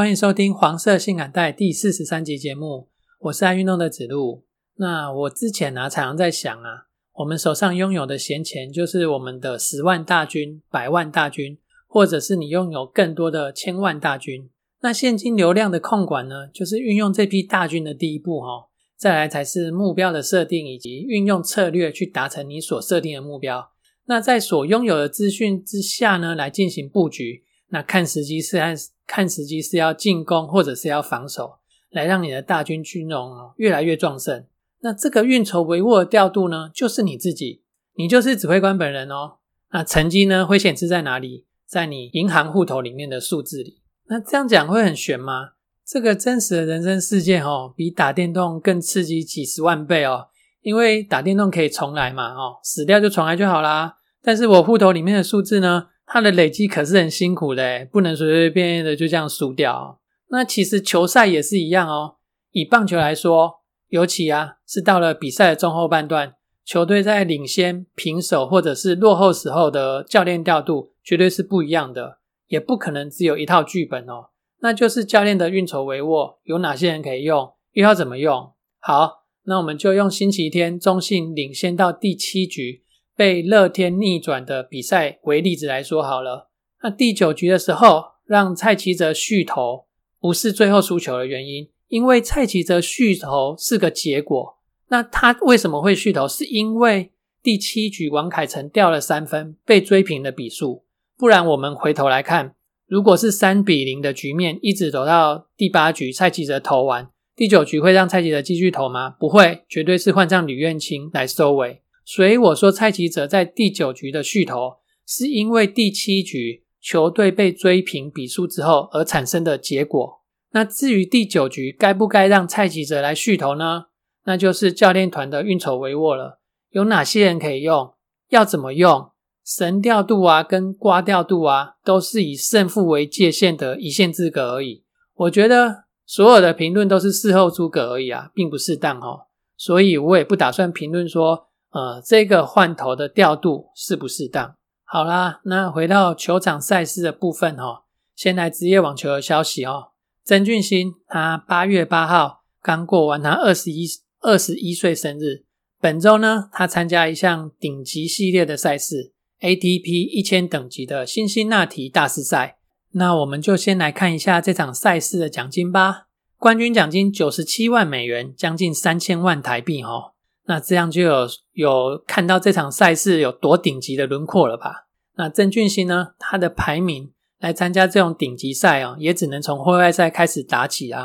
[0.00, 2.88] 欢迎收听黄色性感带第四十三集节目，
[3.18, 4.46] 我是爱运动的子路。
[4.76, 14.48] 那我之前呢、常常在想啊，我们手上拥有的闲钱，就是我们的十万大军、百万大军，或者是你拥有更多的千万大军。
[14.80, 23.72] 那现金流量的控管呢，就是运用这批大军的第一步哈、再来才是目标的设定以及运用策略去达成你所设定的目标。
[24.06, 27.44] 那在所拥有的资讯之下呢，来进行布局。
[27.70, 31.54] 那看时机是按看时机是要进攻或者是要防守，
[31.90, 34.44] 来让你的大军军容哦越来越壮盛。
[34.80, 37.62] 那这个运筹帷幄的调度呢，就是你自己，
[37.94, 39.38] 你就是指挥官本人哦。
[39.72, 41.46] 那成绩呢会显示在哪里？
[41.66, 43.80] 在你银行户头里面的数字里。
[44.08, 45.50] 那这样讲会很悬吗？
[45.86, 50.28] 这个真实的人生事件哦，比打电动更刺激几十万倍哦。
[50.62, 53.96] 因为打电动可以重来嘛，哦，死掉就重来就好啦。
[54.22, 60.00] 但是我户头里面的数字呢，它的累积可是很辛苦的，不能随随便便的就这样输掉。
[60.30, 62.16] 那其实球赛也是一样哦。
[62.50, 74.30] 以棒球来说，尤其啊是到了比赛的中后半段，球队在领先、平手或者是落后时候的教练调度，绝对是不一样的，也不可能只有一套剧本哦。
[74.62, 78.52] 那就是教练的运筹帷幄，有哪些人可以用，又要怎么用。
[78.80, 82.82] 好，那我们就用星期天中信领先到第七局。
[83.20, 86.48] 被乐天逆转的比赛为例子来说好了，
[86.82, 89.84] 那第九局的时候，让蔡奇哲续投
[90.18, 94.56] 不是最后输球的原因，因为蔡奇哲续投是个结果。
[94.88, 96.26] 那他为什么会续投？
[96.26, 97.12] 是因为
[97.42, 100.86] 第七局王凯成掉了三分，被追平的比数。
[101.18, 102.54] 不然我们回头来看，
[102.86, 109.10] 如果是三比零的局面，一直走到第八局，蔡奇哲投完，第九局会让蔡奇哲继续投吗？
[109.20, 111.82] 不会，绝对是换上吕彦青来收尾。
[112.12, 120.20] 所以我说，蔡奇哲在第九局的续投，是因为第七局球队被追平比数之后而产生的结果。
[120.50, 123.84] 那至于第九局该不该让蔡奇哲来续投呢？
[124.24, 126.40] 那就是教练团的运筹帷幄了。
[126.70, 127.94] 有哪些人可以用？
[128.30, 129.12] 要怎么用？
[129.44, 134.82] 神调度啊，跟瓜调度啊，都是以胜负为界限的一线之隔而已。
[135.14, 139.26] 我觉得所有的评论都是事后诸葛而已啊，并不适当哦。
[139.56, 141.46] 所以我也不打算评论说。
[141.72, 144.54] 呃，这个换头的调度适不适当？
[144.84, 147.84] 好啦，那回到球场赛事的部分哦，
[148.16, 149.90] 先来职业网球的消息哦。
[150.24, 153.86] 曾俊欣他八月八号刚过完他二十一
[154.20, 155.44] 二十一岁生日，
[155.80, 162.58] 本周呢，他参加一项顶级系列的赛事 ATP 一千等级的辛辛那提大师赛。
[162.92, 166.08] 那我们就先来看一下这场赛事的奖金吧。
[166.36, 170.14] 冠军奖金九十七万美元，将近三千万台币哦。
[170.50, 174.88] 那这样就有有看到这场赛事有多顶级的轮廓了吧？
[175.14, 176.08] 那郑俊熙呢？
[176.18, 181.04] 他的排名来参加这种顶级赛啊，也只能从会外赛开始打起啊。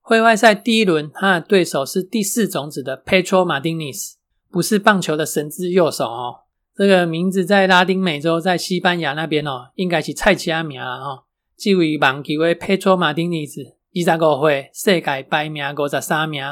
[0.00, 4.12] 会外赛第一轮，他的对手是第四种子的 Petro Martinez，
[4.48, 6.42] 不是棒球的神之右手哦。
[6.76, 10.98] 这个名字在拉丁美洲，在西班牙那边哦，应该是蔡奇阿名啊。
[10.98, 11.24] 哦，
[11.58, 13.72] 这位棒球的 Petro Martinez，
[14.06, 16.44] 二十五岁，世界排名五十三名。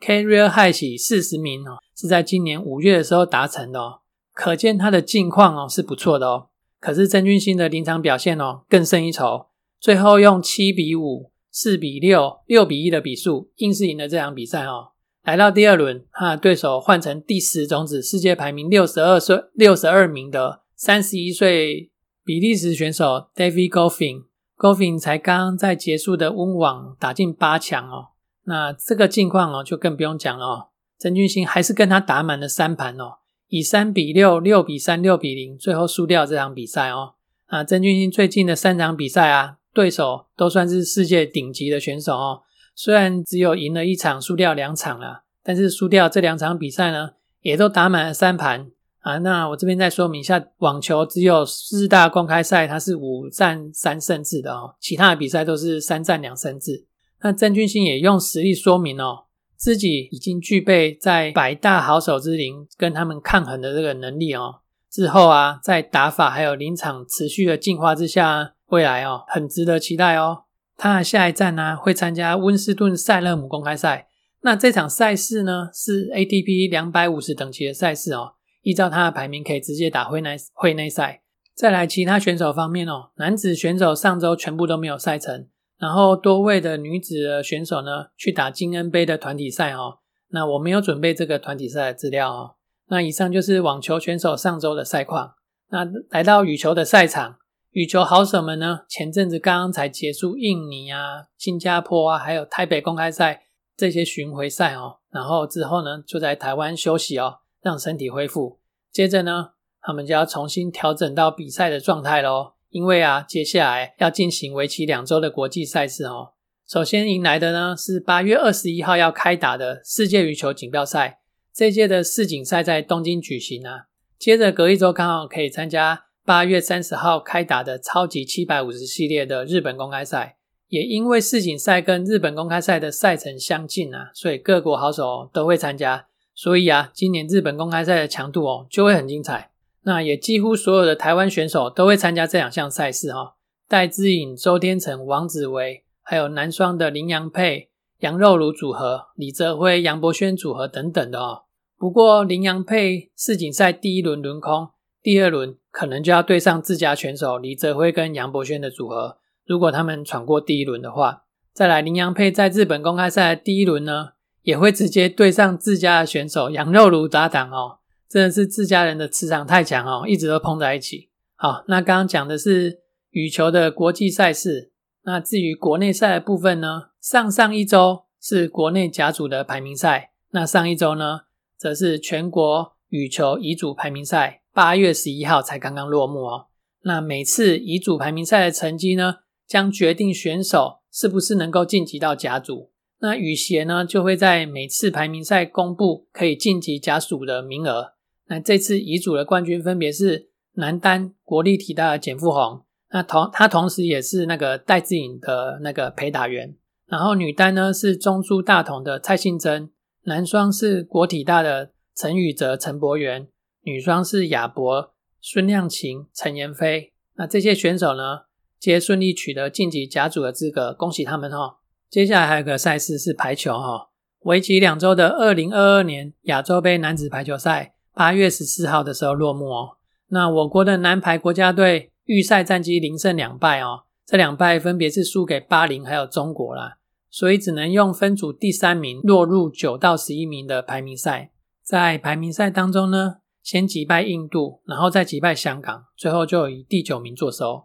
[0.00, 4.00] Career High 起四十名哦，是在今年五月的时候达成的哦，
[4.32, 6.46] 可见他的近况哦是不错的哦。
[6.78, 9.46] 可是曾俊欣的临场表现哦更胜一筹，
[9.80, 14.92] 最后用七比五、四比六、六比一的比数硬是赢了这场比赛哦。
[15.24, 21.90] 来到第二轮，他的对手换成第十种子、世界排名六十二岁、六十二名的三十一岁
[22.24, 28.10] 比利时选手 David Goffin，Goffin 才刚在结束的温网打进八强哦。
[28.44, 30.68] 那这个境况哦，就更不用讲了哦。
[30.98, 33.18] 曾俊欣还是跟他打满了三盘哦，
[33.48, 37.14] 以三比六、六比三、六比零，最后输掉这场比赛哦。
[37.46, 42.42] 啊，曾俊欣最近的三场比赛啊，对手都算是世界顶级的选手哦。
[42.74, 47.10] 虽然只有赢了一场，输掉两场了，但是输掉这两场比赛呢，
[47.40, 48.70] 也都打满了三盘
[49.00, 49.18] 啊。
[49.18, 56.86] 那我这边再说明一下，网球只有四大公开赛它是五战三胜制的哦，其他的比赛都是三战两胜制。
[57.22, 59.24] 那郑俊兴也用实力说明哦，
[59.58, 64.60] 自己已经具备在百大好手之林跟他们抗衡的这个能力哦。
[64.90, 70.44] 之后啊，在打法还有临场持续的进化之下，未来哦很值得期待哦。
[70.76, 74.06] 他的下一站呢，会参加温斯顿塞勒姆公开赛，
[74.42, 81.22] 那这场赛事呢是 ATP 两百五十等级的赛事哦，依照它的排名可以直接打会内会内赛。
[81.54, 89.98] 再来其他选手方面哦，男子选手上周全部都没有赛程，然后多位的女子的选手呢去打金恩杯的团体赛哦。
[90.28, 92.54] 那我没有准备这个团体赛的资料哦。
[92.88, 95.34] 那以上就是网球选手上周的赛况。
[95.70, 97.38] 那来到羽球的赛场，
[97.70, 103.44] 羽球好手们呢前阵子刚刚才结束印尼啊、新加坡啊，还有台北公开赛
[103.76, 108.58] 这些巡回赛哦，然后之后呢就在台湾休息哦，让身体恢复。
[108.92, 109.50] 接着呢。
[109.80, 116.32] 他们就要重新调整到比赛的状态喽，因为啊，接下来要进行为期两周的国际赛事哦。
[116.66, 121.20] 首先迎来的呢是八月二十一号要开打的世界羽球锦标赛，
[121.54, 123.86] 这届的世锦赛在东京举行啊。
[124.18, 130.36] 接着隔一周刚好可以参加八月三十号开打的超级七百五十系列的日本公开赛。
[130.68, 136.08] 也因为世锦赛跟日本公开赛的赛程相近啊，所以各国好手都会参加。
[136.34, 139.50] 所以啊，今年日本公开赛的强度哦就会很精彩。
[139.88, 143.36] 那也几乎所有的台湾选手都会参加这两项赛事哈，
[143.66, 147.70] 戴资颖、周天成、王子维，还有男双的林洋配、
[148.00, 151.44] 杨肉茹组合、李泽辉、杨博轩组合等等的哦。
[151.78, 154.68] 不过林洋配世锦赛第一轮轮空，
[155.02, 159.16] 第二轮可能就要对上自家选手李泽辉跟杨博轩的组合。
[159.46, 161.22] 如果他们闯过第一轮的话，
[161.54, 164.10] 再来林洋配在日本公开赛的第一轮呢，
[164.42, 167.78] 也会直接对上自家的选手杨肉茹搭档哦。
[168.08, 171.10] 真的是自家人的磁场太强哦，一直都碰在一起。
[171.36, 174.72] 好，那刚刚讲的是羽球的国际赛事。
[175.02, 176.90] 那至于国内赛的部分呢？
[177.00, 181.20] 上上一周是国内甲组的排名赛，那上一周呢，
[181.56, 184.42] 则是全国羽球乙组排名赛。
[184.52, 186.46] 八月十一号才刚刚落幕哦。
[186.82, 192.72] 那每次乙组排名赛的成绩呢，将决定选手是不是能够晋级到甲组。
[192.98, 197.92] 那羽协呢，就会在每次排名赛公布可以晋级甲组的名额。
[198.28, 206.54] 那这次乙组的冠军分别是男单国立体大的简富宏，那同他同时也是那个戴志颖的那个陪打员。
[206.86, 209.70] 然后女单呢是中珠大同的蔡信珍，
[210.04, 213.28] 男双是国体大的陈宇哲陈柏元，
[213.62, 216.92] 女双是亚博孙亮琴陈妍霏。
[217.16, 218.26] 那这些选手呢，
[218.58, 221.58] 皆顺利取得晋级甲组的资格，恭喜他们哈！
[221.90, 223.88] 接下来还有个赛事是排球哈，
[224.20, 227.74] 为期两周的二零二二年亚洲杯男子排球赛。
[227.98, 229.70] 八月十四号的时候落幕哦。
[230.10, 236.76] 那我国的男排国家队预赛战绩零胜两败哦，这两败分别是输给巴林还有中国啦，
[237.10, 241.32] 所以只能用分组第三名落入九到十一名的排名赛。
[241.64, 247.64] 在排名赛当中呢，先击败印度，然后再击败香港，最后就以第九名作收。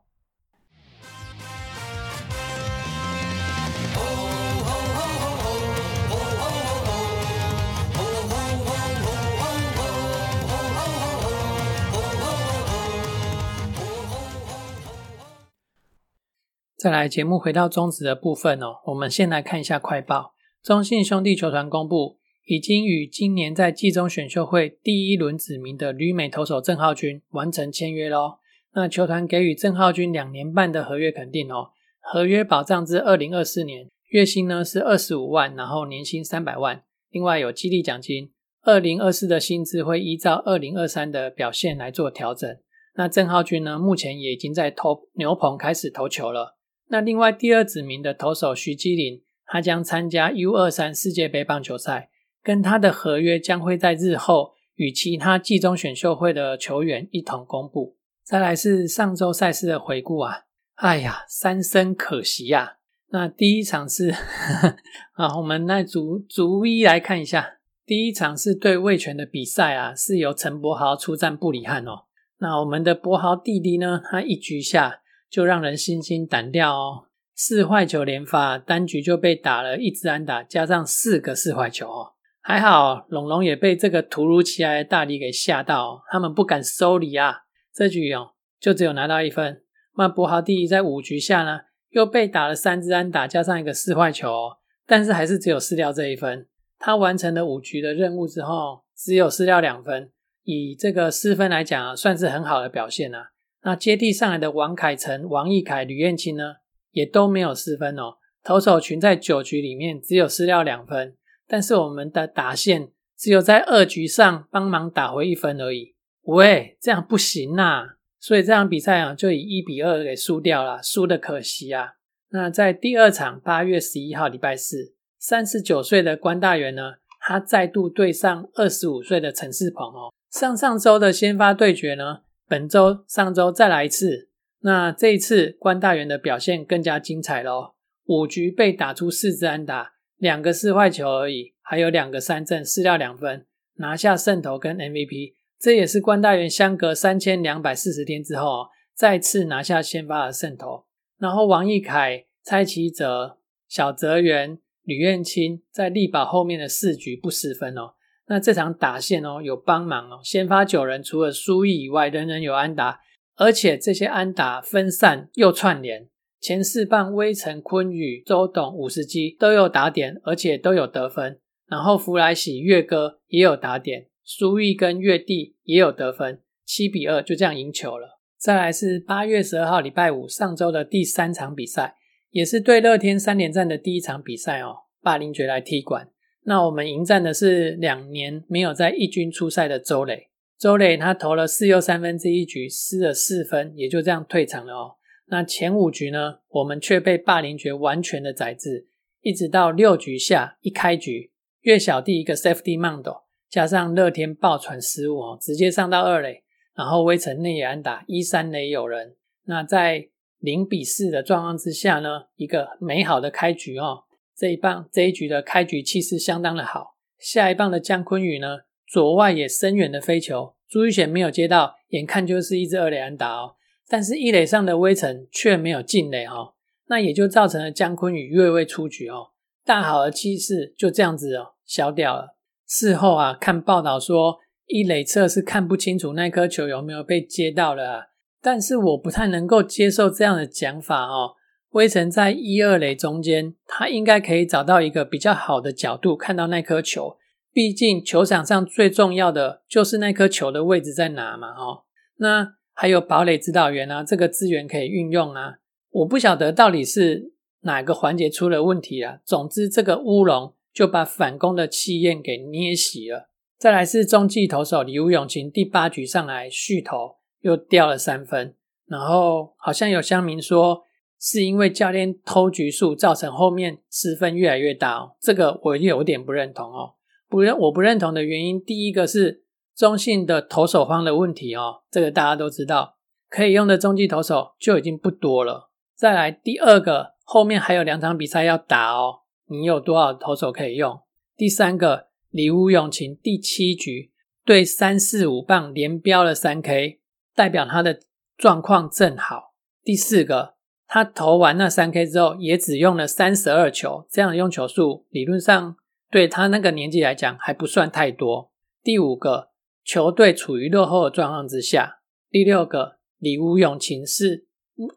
[16.83, 18.81] 再来，节目回到中职的部分哦。
[18.88, 28.39] 我们先来看一下快报：中信兄弟球团公布，已经与今年在季中选秀会第一轮指名的旅美投手郑浩君完成签约喽。
[28.74, 31.69] 那球团给予郑浩君两年半的合约肯定哦，
[32.01, 38.34] 合约保障至二零二四年，月薪呢是二十五万，然后年薪三百万，另外有激励奖金。
[38.63, 42.53] 二零二四的薪资会依照二零二三的表现来做调整。
[42.96, 46.58] 那郑浩君呢，目前也已经在投牛棚开始投球了。
[46.90, 52.10] 那另外第二指名的投手徐基林，他将参加 U 二三世界杯棒球赛，
[52.44, 57.98] 跟他的合约将会在日后与其他季中选秀会的球员一同公布。
[58.24, 60.42] 再来是上周赛事的回顾啊，
[60.75, 62.78] 哎呀，三生可惜呀。
[63.10, 64.13] 那第一场是
[65.13, 72.06] 啊，我们来逐逐一来看一下，第一场是对魏权的比赛啊，是由陈柏豪出战布里汉哦。
[72.40, 75.00] 那我们的柏豪弟弟呢，他一局下。
[75.34, 77.06] 就让人心惊胆跳哦！
[77.34, 82.13] 四坏球连发，单局就被打了一支安打，加上四个四坏球哦。
[82.40, 87.46] 还好龙龙也被这个突如其来的大礼给吓到，他们不敢收礼啊。
[87.74, 89.63] 这局哦，就只有拿到一分。
[89.98, 96.48] 那博豪第一在五局下呢，又被打了三支安打，加上一个四坏球，哦，但是还是只有失掉这一分。
[96.78, 100.12] 他完成了五局的任务之后，只有失掉两分，
[100.44, 103.32] 以这个失分来讲，算是很好的表现啊。
[103.63, 106.55] 那接替上来的王凯成、王义凯、吕彦青呢，
[106.91, 108.17] 也都没有失分哦。
[108.43, 111.15] 投手群在九局里面只有失掉两分，
[111.48, 115.96] 但是我们的打线只有在二局上帮忙打回一分而已。
[116.24, 117.96] 喂，这样不行呐！
[118.20, 121.93] 所以这场比赛啊，就以一比二给输掉了，输的可惜啊。
[122.29, 130.12] 那在第二场八月十一号礼拜四三十九岁的关大元呢，他再度对上二十五岁的陈世鹏哦。
[130.32, 132.22] 上上周的先发对决呢，
[132.53, 134.29] 本周上周再来一次。
[134.60, 137.74] 那这一次关大元的表现更加精彩喽，
[138.05, 145.33] 五局被打出四支安打，两个四坏球而已，还有两个三振，四掉两分，拿下胜投跟 MVP。
[145.60, 150.86] 这也是关大元相隔三千两百四十天之后再次拿下先发的胜投。
[151.17, 157.95] 然后王义凯、蔡奇哲、小泽元、吕彦青在力保后面的四局不失分哦。
[158.27, 163.00] 那这场打线哦有帮忙哦，先发九人除了苏毅以外，人人有安打，
[163.36, 166.08] 而且这些安打分散又串联。
[166.39, 171.39] 前四棒威城、昆宇、周董、五十基都有打点，而且都有得分。
[171.68, 174.08] 然后弗莱喜、岳哥也有打点。
[174.25, 178.20] 苏毅跟月弟也有得分，七比二就这样赢球了。
[178.38, 181.96] 再来是八月十二号礼拜五上周的第三场比赛，
[182.30, 184.75] 也是对乐天三连战的第一场比赛哦。
[185.01, 186.10] 霸凌爵来踢馆，
[186.45, 190.29] 那我们迎战的是两年没有在一军出赛的周磊。
[190.59, 194.95] 周磊他投了四又三分之一局，失了四分，也就这样退场了哦。
[195.27, 198.88] 那前五局呢，我们却被霸凌爵完全的宰制，
[199.21, 201.31] 一直到六局下一开局，
[201.62, 203.23] 岳小弟一个 safety mount。
[203.50, 206.43] 加上乐天爆传失误哦，直接上到二垒，
[206.75, 209.15] 然后威城内野安打一三垒有人。
[209.45, 210.09] 那在
[210.39, 214.02] 零比四的状况之下呢，一个美好的开局哦。
[214.36, 216.96] 这一棒这一局的开局气势相当的好。
[217.20, 223.56] 下一棒的姜昆宇呢，左外野深远的飞球，朱玉贤没有接到，眼看就是一支二垒安打哦。
[223.88, 226.56] 但是一垒上的威城却没有进垒哈，
[226.88, 229.32] 那也就造成了姜昆宇越位出局哦。
[229.63, 232.36] 大好的气势就这样子哦消掉了。
[232.68, 238.06] 事后啊，看报道说一垒侧是看不清楚那颗球有没有被接到了，啊
[238.42, 241.36] 但是我不太能够接受这样的讲法哦。
[241.74, 247.18] 威城在一二垒中间，他应该可以找到一个比较好的角度看到那颗球，
[247.51, 251.84] 毕竟球场上最重要的就是那颗球的位置在哪嘛，哦。
[252.18, 255.58] 那还有堡垒指导员啊，这个资源可以运用啊。
[255.92, 259.20] 我不晓得到底是哪个环节出了问题啊。
[259.24, 260.56] 总之这个乌龙。
[260.74, 263.30] 就把反攻的气焰给捏熄了。
[263.60, 268.56] 再来是中继投手李武永晴，第八局上来续投又掉了三分，
[268.88, 270.82] 然后好像有乡民说
[271.25, 276.96] 是因为教练偷局数造成后面失分越来越大哦，这个我有点不认同哦。
[277.30, 282.98] 不认我不认同的原因，第一个是中信的投手方的问题哦，这个大家都知道，
[283.30, 285.72] 可以用的中继投手就已经不多了。
[285.96, 289.22] 再来第二个，后面还有两场比赛要打哦。
[289.48, 291.00] 你有多少投手可以用？
[291.38, 294.12] 第三个，李乌永晴第七局
[294.44, 297.00] 对三四五棒连标了三 K，
[297.34, 298.01] 代表他的
[298.36, 299.53] 状况正好。
[299.84, 300.52] 第四个，
[300.93, 305.75] 他投完那三 K 之后，也只用了三十二球，这样的用球数理论上
[306.12, 308.51] 对他那个年纪来讲还不算太多。
[308.83, 309.50] 第五个，
[309.83, 312.01] 球队处于落后的状况之下。
[312.29, 314.45] 第六个，李乌永晴是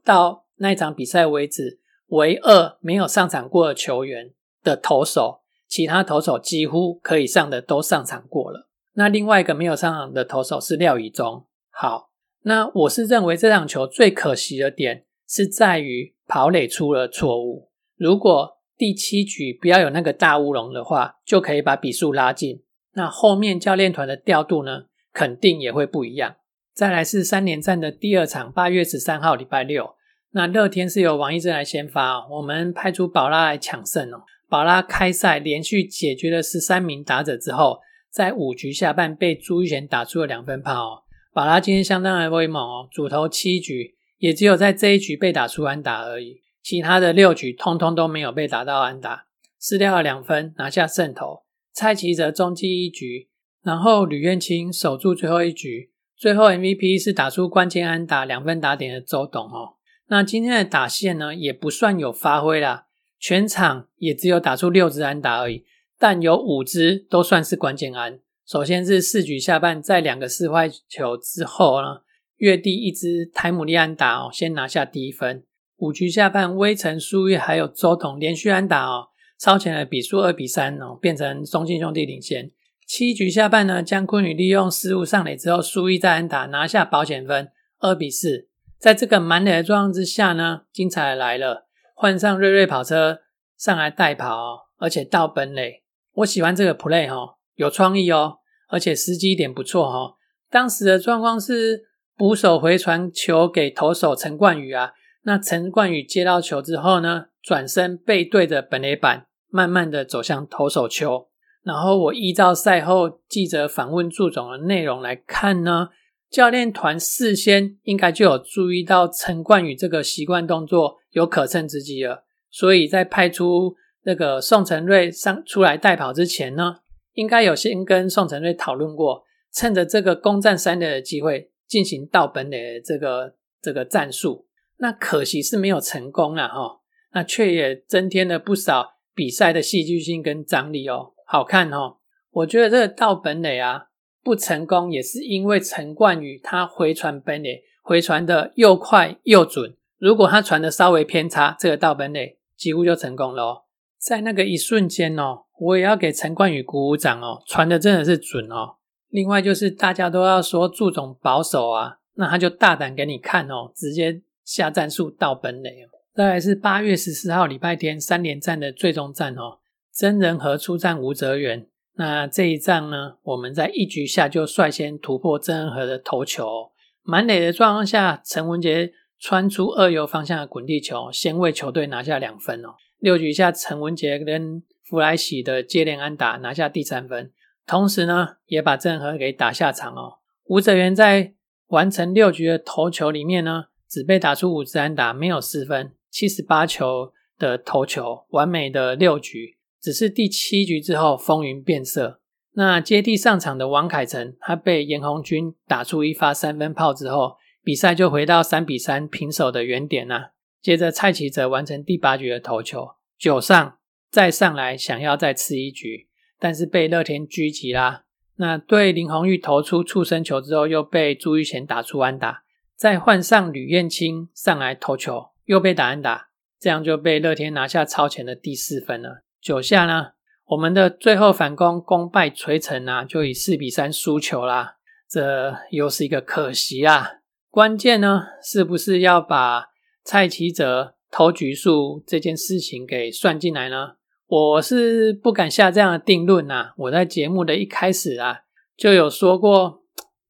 [0.05, 4.35] 到那一场比赛为止唯二没有上场过的球员。
[4.63, 8.69] 的投手，其他投手几乎可以上的都上场过了。
[8.93, 11.47] 那另外一个没有上场的投手是廖以中。
[11.71, 12.11] 好，
[12.43, 17.71] 那我是认为这场球最可惜的点是在于跑垒出了错误。
[17.97, 22.63] 如果第七局不要有那个大乌龙的话，就可以把比数拉近。
[22.95, 26.37] 那后面教练团的调度呢，肯定也会不一样。
[26.75, 29.95] 再来是三连战的第二场，八月十三号礼拜六。
[30.33, 34.25] 那乐天是由王一正来先发，我们派出宝拉来抢胜哦。
[34.49, 37.81] 宝拉开赛连续解决了十三名打者之后，
[38.11, 41.03] 在五局下半被朱玉贤打出了两分炮哦。
[41.33, 49.27] 宝拉今天相当的威猛哦，主投七局，也只有在这一局被打出安打而已，其他的六局通通都没有被打到安打，
[49.61, 51.45] 失掉了两分，拿下胜投。
[51.73, 53.29] 蔡奇哲中继一局，
[53.63, 59.77] 然后吕彦青守住最后一局，最后 MVP 是打出关键安打两分打点的周董哦。
[60.09, 62.85] 那今天的打线呢，也不算有发挥啦。
[63.19, 65.65] 全场也只有打出六支安打而已，
[65.99, 68.21] 但有五支都算是关键安。
[68.47, 72.03] 首先是四局下半，在两个四坏球之后呢，
[72.37, 75.45] 月地一支台姆利安打哦，先拿下第一分。
[75.79, 82.51] 五局下半，威城苏玉还有周董连续安打哦，超前了比数二比三哦，变成中信兄弟领先。
[82.87, 87.51] 七局下半呢，江坤宇利用失误上垒之后，苏玉再安打拿下保险分，
[87.81, 88.49] 二比四。
[88.79, 91.67] 在这个满垒的状况之下呢，精彩的来了。
[91.95, 93.21] 换上瑞瑞跑车
[93.57, 98.39] 上来代跑，而且到本垒，我喜欢这个 play 哈，有创意哦，
[98.69, 100.17] 而且时机点不错哈。
[100.51, 104.93] 当时的状况是捕手回传球给投手陈冠宇啊，
[105.25, 111.29] 那陈冠宇接到球之后呢，转身背对着本垒板慢慢的走向投手丘。
[111.63, 115.89] 然后我依照赛后记者访问祝总的内容来看呢，
[116.31, 126.77] 教练团事先应该就有注意到陈冠宇这个习惯动作有可乘之机了，所以在派出那个宋承瑞上出来代跑之前呢，
[127.13, 134.47] 应该有先跟宋承瑞讨论过，趁着这个攻占三垒的机会进行到本垒这个这个战术。
[134.79, 136.81] 那可惜是没有成功了哈，
[137.13, 141.97] 那却也增添了不少比赛的戏剧性跟张力哦，好看哦。
[142.31, 143.87] 我觉得这个道本垒啊
[144.23, 149.75] 不成功，也是因为陈冠宇他回传本垒回传的又快又准。
[149.99, 153.63] 如果他传的稍微偏差，这个道本垒几乎就成功了哦。
[153.99, 158.77] 在那个一瞬间哦，我也要给陈冠宇鼓鼓掌哦，传的真的是准哦。
[159.17, 164.23] 另外就是大家都要说祝总保守啊，那他就大胆给你看哦，直接。
[164.47, 169.59] 下战术到本垒哦，再来是八月十四号礼拜天三连战的最终战哦，
[169.93, 171.67] 真人和出战吴泽元。
[171.97, 176.71] 那这一仗呢，我们在一局下就率先突破真人和的投球，
[177.03, 182.77] 满垒的状况下，陈文杰穿出二游方向的滚地球，先为球队拿下两分哦。
[183.01, 187.33] 六局下，陈文杰跟弗莱喜的接连安打拿下第三分，
[187.67, 190.19] 同时呢，也把郑和给打下场哦。
[190.45, 191.35] 吴泽元在
[191.69, 193.67] 完成六局的投球里面呢。
[193.89, 199.59] 只被打出五支安打，没有失分，七十八球的投球，完美的六局。
[199.81, 202.21] 只是第七局之后风云变色。
[202.55, 210.31] 那接替上场的王凯成，他被严红军打出一发三分炮之后，比赛就回到三比三平手的原点呐。
[210.61, 213.79] 接着蔡奇哲完成第八局的投球，九上
[214.11, 216.06] 再上来想要再吃一局，
[216.39, 218.05] 但是被乐天狙击啦。
[218.37, 222.43] 那对林红玉投出触身球之后，又被朱玉贤打出安打。
[222.75, 226.29] 再换上吕燕青上来投球，又被打安打，
[226.61, 229.23] 这样就被乐天拿下超前的第四分了。
[229.41, 230.09] 九下呢，
[230.49, 234.77] 我们的最后反攻功败垂成啊，就以四比三输球啦。
[235.09, 237.21] 这又是一个可惜啊。
[237.51, 239.69] 关键呢，是不是要把
[240.05, 243.96] 蔡奇哲投局数这件事情给算进来呢？
[244.27, 246.73] 我是不敢下这样的定论呐。
[246.77, 248.41] 我在节目的一开始啊，
[248.77, 249.83] 就有说过。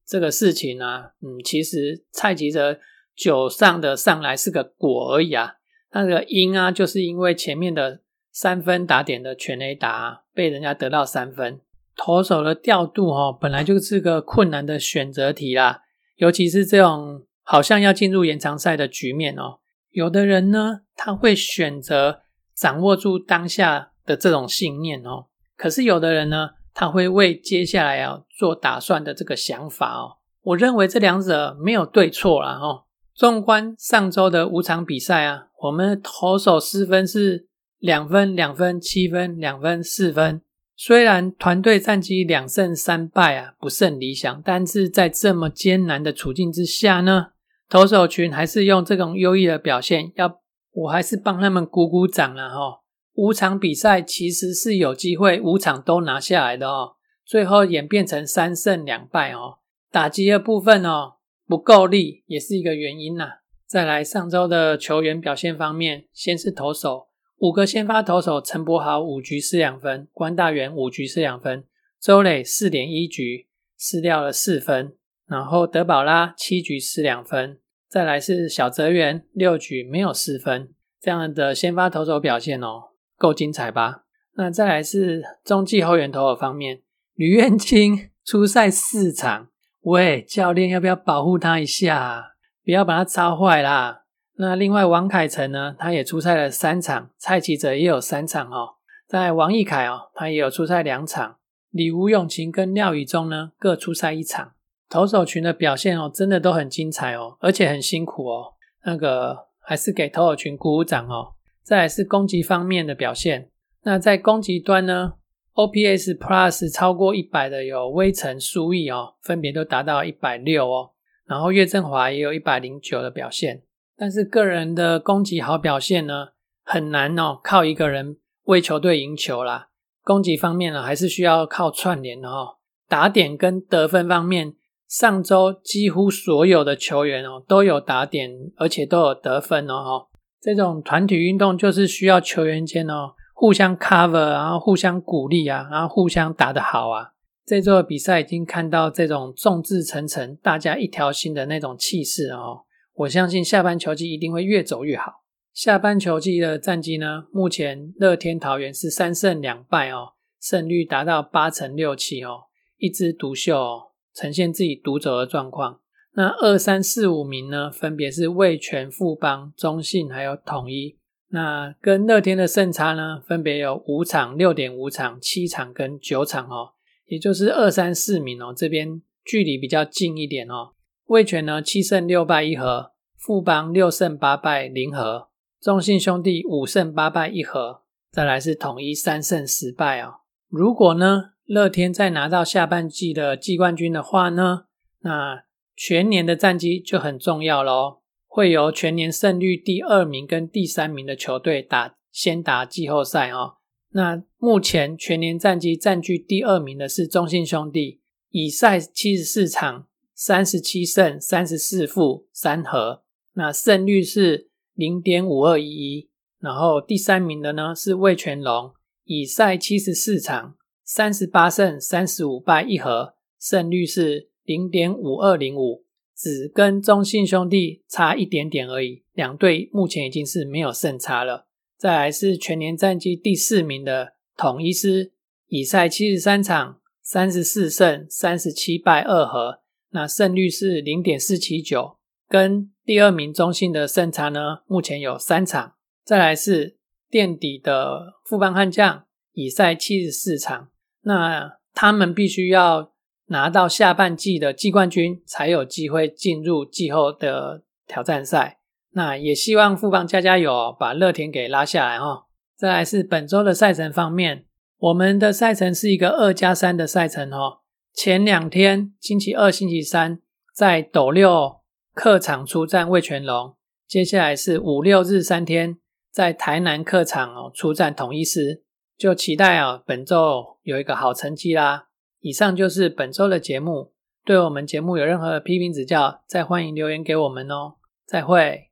[0.09, 2.79] 这个事情呢，嗯，其实蔡吉哲
[3.13, 5.55] 九上的上来是个果而已啊，
[5.91, 7.99] 那个因啊，就是因为前面的
[8.31, 11.59] 三分打点的全垒打被人家得到三分，
[11.97, 15.81] 投手的调度哦，本来就是个困难的选择题啦，
[16.15, 19.59] 尤其是这种好像要进入延长赛的局面哦，
[19.91, 22.21] 有的人呢，他会选择
[22.57, 26.49] 掌握住当下的这种信念哦，可是有的人呢。
[26.79, 32.83] 他会为接下来要做打算的这个想法哦，我认为这两者没有对错啦哦。
[33.15, 37.47] 纵观上周的五场比赛啊，我们投手失分是
[37.79, 40.39] 两分、两分、七分、两分、四分。
[40.75, 47.29] 虽然团队战绩两胜三败啊，不甚理想，但是在这么艰难的处境之下呢，
[47.67, 50.39] 投手群还是用这种优异的表现，要
[50.77, 52.81] 我还是帮他们鼓鼓掌了哈。
[53.13, 59.57] 五场比赛其实是有机会五场都拿下来的哦，最后演变成三胜两败哦。
[59.91, 61.15] 打击的部分哦
[61.47, 63.39] 不够力也是一个原因呐。
[63.65, 67.07] 再来上周的球员表现方面，先是投手，
[67.39, 71.65] 五个先发投手陈柏豪五局失两分，关大元五局失两分，
[71.99, 73.47] 周磊四点一局
[73.79, 82.89] 失掉了四分，然后德保拉七局失两分，再来是小泽元六局没有失分，这样的先发投手表现哦。
[83.17, 84.03] 够精彩吧？
[84.35, 86.81] 那再来是中继后援投手方面，
[87.15, 89.47] 吕彦青出赛四场，
[89.81, 92.35] 喂，教练要不要保护他一下？
[92.63, 94.03] 不要把他操坏啦。
[94.35, 98.75] 那另外王凯成呢，他也出赛了三场，蔡奇哲也有三场哦。
[99.07, 101.37] 在王义凯哦，他也有出赛两场，
[101.71, 104.51] 李吴永晴跟廖宇中呢各出赛一场。
[104.89, 108.53] 投手群的表现哦，真的都很精彩哦，而且很辛苦哦。
[108.85, 111.33] 那个还是给投手群鼓鼓掌哦。
[111.61, 113.49] 再来是攻击方面的表现，
[113.83, 115.15] 那在攻击端呢
[115.55, 120.91] ，OPS Plus 超过一百的有微尘、苏毅哦，分别都达到一百六哦，
[121.25, 123.63] 然后岳振华也有一百零九的表现，
[123.97, 126.29] 但是个人的攻击好表现呢，
[126.63, 129.67] 很难哦，靠一个人为球队赢球啦。
[130.03, 134.53] 攻击方面呢，还是需要靠串联的哦，打点跟得分方面，
[134.87, 140.07] 上周几乎所有的球员哦都有打点，而且都有得分哦哈。
[140.41, 147.11] 这种团体运动就是需要球员间哦互相 cover，然后互相鼓励啊，然后互相打得好啊。
[147.45, 152.63] 这周的比赛已经看到这种众志成城、大家一条心的那种气势哦。
[152.93, 155.23] 我相信下半球季一定会越走越好。
[155.53, 162.45] 下半球季的战绩呢，目前乐天桃园是三胜两败哦，胜率达到八成六七哦，
[162.77, 163.86] 一枝独秀哦，
[164.17, 165.79] 呈现自己独走的状况。
[166.15, 170.97] 那二三四五名呢，分别是味全、富邦、中信还有统一。
[171.29, 176.71] 那跟乐天的胜差呢，分别有五场、六点五场、七场跟九场哦，
[177.05, 180.71] 也就是二三四名哦，这边距离比较近一点哦。
[181.05, 185.27] 味全呢七胜六败一和，富邦六胜八败零和。
[185.61, 190.21] 中信兄弟五胜八败一和，再来是统一三胜十败哦。
[190.49, 194.65] 如果呢，乐天再拿到下半季的季冠军的话呢，
[194.99, 195.43] 那
[195.75, 198.01] 全年的战绩就很重要喽。
[198.27, 203.55] 会由全年胜率第二名跟第三名的球队打先打季后赛哦。
[203.93, 213.01] 那目前全年战绩占据第二名的是中信兄弟，以赛七十四场，三十七胜三十四负三和，
[213.33, 214.47] 那胜率是。
[214.77, 218.73] 零点五二一一，然后第三名的呢是魏全龙，
[219.05, 220.55] 以赛七十四场，
[220.89, 225.83] 三十八胜三十五败一和，胜率是零点五二零五，
[226.15, 229.03] 只跟中信兄弟差一点点而已。
[229.11, 231.47] 两队目前已经是没有胜差了。
[231.77, 235.11] 再来是全年战绩第四名的统一师，
[235.47, 241.97] 以赛七十三场，三十四胜三十七败二和，那胜率是零点四七九，
[242.29, 242.71] 跟。
[242.85, 245.73] 第二名中信的胜差呢，目前有三场。
[246.05, 246.77] 再来是
[247.09, 250.69] 垫底的富邦悍将，以赛七十四场。
[251.07, 252.91] 那他们必须要
[253.27, 258.59] 拿到下半季的季冠军，才有机会进入季后的挑战赛。
[258.91, 262.25] 那也希望富邦加加油，把乐天给拉下来哈。
[262.57, 264.45] 再来是本周的赛程方面，
[264.77, 267.59] 我们的赛程是一个二加三的赛程哦。
[267.93, 270.19] 前两天星期二、星期三
[270.53, 271.57] 在斗六。
[271.97, 273.55] 客场出战魏全龙，
[273.87, 275.79] 接下来是五六日三天
[276.11, 278.61] 在台南客场哦出战统一师，
[278.97, 281.87] 就期待啊本周有一个好成绩啦。
[282.19, 283.93] 以上就是本周的节目，
[284.25, 287.75] 对我们节目有任何的批评指教，再欢迎留言给我们哦。
[288.05, 288.71] 再会。